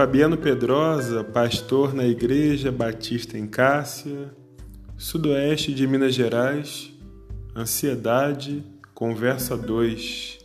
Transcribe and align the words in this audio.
Fabiano 0.00 0.38
Pedrosa, 0.38 1.22
pastor 1.22 1.92
na 1.92 2.06
Igreja 2.06 2.72
Batista 2.72 3.36
em 3.36 3.46
Cássia, 3.46 4.34
sudoeste 4.96 5.74
de 5.74 5.86
Minas 5.86 6.14
Gerais. 6.14 6.90
Ansiedade, 7.54 8.64
conversa 8.94 9.58
2. 9.58 10.38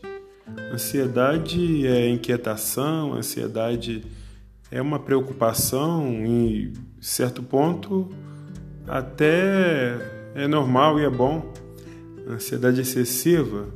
Ansiedade 0.73 1.87
é 1.87 2.09
inquietação, 2.09 3.13
ansiedade 3.13 4.03
é 4.69 4.81
uma 4.81 4.99
preocupação, 4.99 6.05
em 6.05 6.73
certo 6.99 7.41
ponto 7.41 8.09
até 8.85 9.97
é 10.35 10.47
normal 10.49 10.99
e 10.99 11.05
é 11.05 11.09
bom. 11.09 11.53
Ansiedade 12.27 12.81
excessiva, 12.81 13.69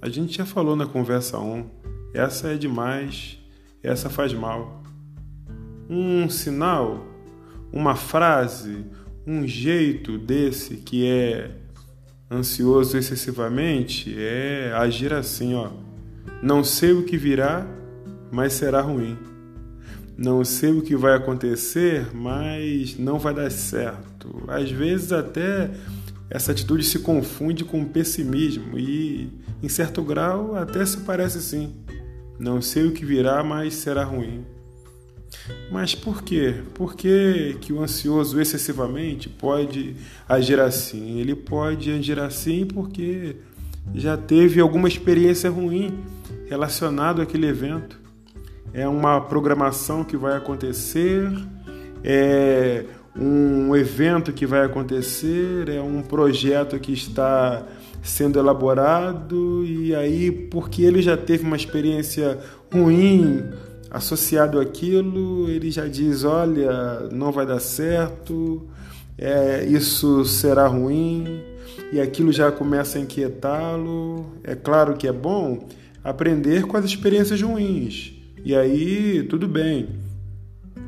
a 0.00 0.08
gente 0.08 0.38
já 0.38 0.46
falou 0.46 0.74
na 0.74 0.86
conversa 0.86 1.38
1, 1.38 1.66
essa 2.14 2.48
é 2.48 2.56
demais, 2.56 3.38
essa 3.82 4.08
faz 4.08 4.32
mal 4.32 4.85
um 5.88 6.28
sinal, 6.28 7.06
uma 7.72 7.94
frase, 7.94 8.84
um 9.26 9.46
jeito 9.46 10.18
desse 10.18 10.76
que 10.76 11.06
é 11.06 11.50
ansioso 12.30 12.96
excessivamente 12.96 14.14
é 14.18 14.72
agir 14.74 15.12
assim, 15.12 15.54
ó. 15.54 15.70
Não 16.42 16.62
sei 16.62 16.92
o 16.92 17.04
que 17.04 17.16
virá, 17.16 17.66
mas 18.30 18.52
será 18.52 18.80
ruim. 18.80 19.16
Não 20.16 20.44
sei 20.44 20.70
o 20.70 20.82
que 20.82 20.96
vai 20.96 21.14
acontecer, 21.14 22.06
mas 22.14 22.98
não 22.98 23.18
vai 23.18 23.34
dar 23.34 23.50
certo. 23.50 24.42
Às 24.48 24.70
vezes 24.70 25.12
até 25.12 25.70
essa 26.30 26.52
atitude 26.52 26.84
se 26.84 26.98
confunde 27.00 27.64
com 27.64 27.84
pessimismo 27.84 28.78
e, 28.78 29.30
em 29.62 29.68
certo 29.68 30.02
grau, 30.02 30.56
até 30.56 30.84
se 30.84 30.98
parece 30.98 31.40
sim. 31.40 31.74
Não 32.38 32.60
sei 32.60 32.86
o 32.86 32.92
que 32.92 33.04
virá, 33.04 33.42
mas 33.44 33.74
será 33.74 34.04
ruim. 34.04 34.44
Mas 35.70 35.94
por 35.94 36.22
quê? 36.22 36.54
Por 36.74 36.94
que, 36.94 37.56
que 37.60 37.72
o 37.72 37.82
ansioso 37.82 38.40
excessivamente 38.40 39.28
pode 39.28 39.96
agir 40.28 40.60
assim? 40.60 41.18
Ele 41.20 41.34
pode 41.34 41.90
agir 41.90 42.18
assim 42.18 42.66
porque 42.66 43.36
já 43.94 44.16
teve 44.16 44.60
alguma 44.60 44.88
experiência 44.88 45.50
ruim 45.50 45.98
relacionada 46.48 47.22
àquele 47.22 47.46
evento. 47.46 48.00
É 48.72 48.86
uma 48.86 49.20
programação 49.20 50.04
que 50.04 50.16
vai 50.16 50.36
acontecer, 50.36 51.30
é 52.04 52.84
um 53.18 53.74
evento 53.74 54.32
que 54.32 54.44
vai 54.46 54.64
acontecer, 54.64 55.68
é 55.68 55.80
um 55.80 56.02
projeto 56.02 56.78
que 56.78 56.92
está 56.92 57.64
sendo 58.02 58.38
elaborado 58.38 59.64
e 59.64 59.94
aí 59.94 60.30
porque 60.30 60.82
ele 60.82 61.02
já 61.02 61.16
teve 61.16 61.44
uma 61.44 61.56
experiência 61.56 62.38
ruim 62.72 63.42
associado 63.90 64.60
àquilo, 64.60 65.48
ele 65.48 65.70
já 65.70 65.86
diz: 65.86 66.24
olha, 66.24 67.08
não 67.12 67.32
vai 67.32 67.46
dar 67.46 67.60
certo, 67.60 68.66
é, 69.18 69.64
isso 69.64 70.24
será 70.24 70.66
ruim, 70.66 71.40
e 71.92 72.00
aquilo 72.00 72.32
já 72.32 72.50
começa 72.50 72.98
a 72.98 73.00
inquietá-lo. 73.00 74.26
É 74.42 74.54
claro 74.54 74.96
que 74.96 75.06
é 75.06 75.12
bom 75.12 75.66
aprender 76.02 76.66
com 76.66 76.76
as 76.76 76.84
experiências 76.84 77.40
ruins, 77.40 78.12
e 78.44 78.54
aí 78.54 79.22
tudo 79.24 79.48
bem. 79.48 79.88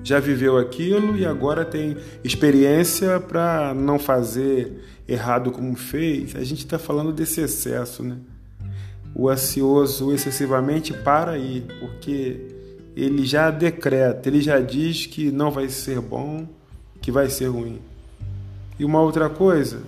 Já 0.02 0.20
viveu 0.20 0.56
aquilo 0.56 1.16
e 1.16 1.26
agora 1.26 1.64
tem 1.64 1.96
experiência 2.22 3.18
para 3.18 3.74
não 3.74 3.98
fazer 3.98 4.80
errado 5.08 5.50
como 5.50 5.74
fez. 5.74 6.36
A 6.36 6.44
gente 6.44 6.60
está 6.60 6.78
falando 6.78 7.12
desse 7.12 7.40
excesso, 7.40 8.02
né? 8.02 8.16
O 9.14 9.28
ansioso 9.28 10.12
excessivamente 10.12 10.94
para 10.94 11.32
aí, 11.32 11.66
porque 11.80 12.57
ele 12.98 13.24
já 13.24 13.48
decreta, 13.50 14.28
ele 14.28 14.40
já 14.40 14.58
diz 14.58 15.06
que 15.06 15.30
não 15.30 15.52
vai 15.52 15.68
ser 15.68 16.00
bom, 16.00 16.48
que 17.00 17.12
vai 17.12 17.30
ser 17.30 17.46
ruim. 17.46 17.78
E 18.76 18.84
uma 18.84 19.00
outra 19.00 19.30
coisa, 19.30 19.82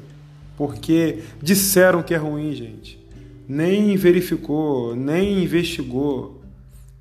porque 0.56 1.19
disseram 1.43 2.04
que 2.04 2.15
é 2.15 2.16
ruim, 2.16 2.54
gente. 2.54 3.00
Nem 3.48 3.97
verificou, 3.97 4.94
nem 4.94 5.43
investigou. 5.43 6.41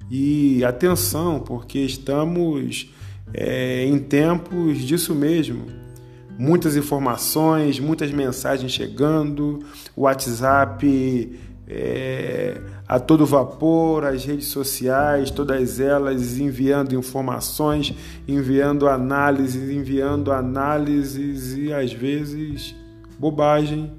E 0.09 0.63
atenção, 0.63 1.39
porque 1.39 1.77
estamos 1.77 2.91
é, 3.31 3.85
em 3.85 3.99
tempos 3.99 4.79
disso 4.79 5.13
mesmo. 5.13 5.67
Muitas 6.39 6.75
informações, 6.75 7.79
muitas 7.79 8.11
mensagens 8.11 8.71
chegando, 8.71 9.59
o 9.95 10.03
WhatsApp 10.03 11.37
é, 11.69 12.59
a 12.87 12.99
todo 12.99 13.25
vapor, 13.25 14.03
as 14.03 14.25
redes 14.25 14.47
sociais, 14.47 15.29
todas 15.29 15.79
elas 15.79 16.39
enviando 16.39 16.95
informações, 16.95 17.93
enviando 18.27 18.87
análises, 18.87 19.69
enviando 19.69 20.31
análises 20.31 21.55
e 21.55 21.71
às 21.71 21.93
vezes 21.93 22.75
bobagem 23.19 23.91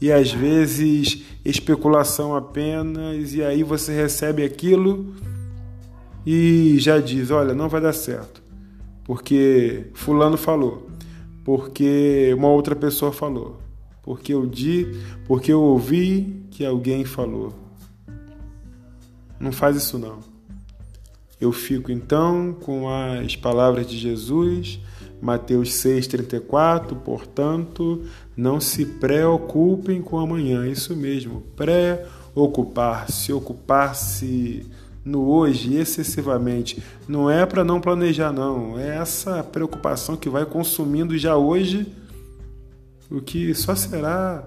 e 0.00 0.10
às 0.10 0.32
vezes 0.32 1.22
especulação 1.44 2.34
apenas, 2.34 3.34
e 3.34 3.44
aí 3.44 3.62
você 3.62 3.94
recebe 3.94 4.42
aquilo 4.42 5.14
e 6.24 6.76
já 6.78 6.98
diz: 6.98 7.30
olha, 7.30 7.52
não 7.52 7.68
vai 7.68 7.82
dar 7.82 7.92
certo, 7.92 8.42
porque 9.04 9.88
Fulano 9.92 10.38
falou, 10.38 10.88
porque 11.44 12.32
uma 12.34 12.48
outra 12.48 12.74
pessoa 12.74 13.12
falou, 13.12 13.58
porque 14.10 14.34
eu 14.34 14.44
di, 14.44 14.88
porque 15.24 15.52
eu 15.52 15.62
ouvi 15.62 16.42
que 16.50 16.66
alguém 16.66 17.04
falou. 17.04 17.54
Não 19.38 19.52
faz 19.52 19.76
isso 19.76 20.00
não. 20.00 20.18
Eu 21.40 21.52
fico 21.52 21.92
então 21.92 22.52
com 22.60 22.88
as 22.90 23.36
palavras 23.36 23.86
de 23.86 23.96
Jesus, 23.96 24.80
Mateus 25.22 25.70
6,34, 25.74 26.96
portanto, 27.04 28.02
não 28.36 28.60
se 28.60 28.84
preocupem 28.84 30.02
com 30.02 30.18
amanhã. 30.18 30.66
Isso 30.66 30.96
mesmo, 30.96 31.44
preocupar-se, 31.54 33.32
ocupar-se 33.32 34.66
no 35.04 35.24
hoje 35.28 35.76
excessivamente. 35.76 36.82
Não 37.06 37.30
é 37.30 37.46
para 37.46 37.62
não 37.62 37.80
planejar, 37.80 38.32
não. 38.32 38.76
É 38.76 38.96
essa 38.96 39.40
preocupação 39.44 40.16
que 40.16 40.28
vai 40.28 40.44
consumindo 40.44 41.16
já 41.16 41.36
hoje 41.36 41.99
o 43.10 43.20
que 43.20 43.52
só 43.54 43.74
será 43.74 44.46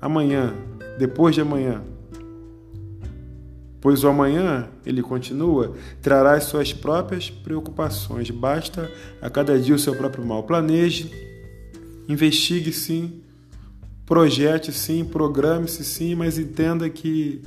amanhã, 0.00 0.54
depois 0.98 1.34
de 1.34 1.40
amanhã. 1.40 1.82
Pois 3.80 4.02
o 4.02 4.08
amanhã, 4.08 4.68
ele 4.86 5.02
continua, 5.02 5.74
trará 6.00 6.34
as 6.34 6.44
suas 6.44 6.72
próprias 6.72 7.28
preocupações. 7.28 8.30
Basta 8.30 8.90
a 9.20 9.28
cada 9.28 9.58
dia 9.58 9.74
o 9.74 9.78
seu 9.78 9.94
próprio 9.94 10.24
mal. 10.24 10.44
Planeje, 10.44 11.10
investigue 12.08 12.72
sim, 12.72 13.20
projete 14.06 14.72
sim, 14.72 15.04
programe-se 15.04 15.84
sim, 15.84 16.14
mas 16.14 16.38
entenda 16.38 16.88
que 16.88 17.42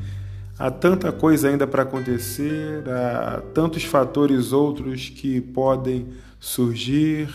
há 0.59 0.69
tanta 0.69 1.11
coisa 1.11 1.49
ainda 1.49 1.65
para 1.65 1.83
acontecer, 1.83 2.83
há 2.87 3.41
tantos 3.53 3.83
fatores 3.83 4.51
outros 4.51 5.09
que 5.09 5.41
podem 5.41 6.07
surgir 6.39 7.29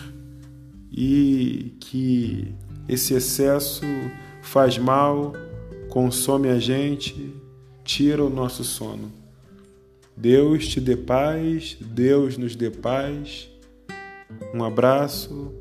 e 0.93 1.75
que 1.79 2.53
esse 2.87 3.13
excesso 3.13 3.83
faz 4.41 4.77
mal, 4.77 5.33
consome 5.89 6.49
a 6.49 6.59
gente, 6.59 7.33
tira 7.83 8.23
o 8.23 8.29
nosso 8.29 8.63
sono. 8.63 9.11
Deus 10.15 10.67
te 10.67 10.79
dê 10.79 10.95
paz, 10.95 11.75
Deus 11.81 12.37
nos 12.37 12.55
dê 12.55 12.69
paz. 12.69 13.49
Um 14.53 14.63
abraço, 14.63 15.51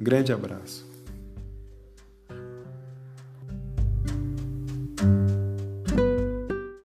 grande 0.00 0.32
abraço. 0.32 0.87